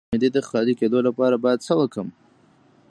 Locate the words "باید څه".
1.43-1.73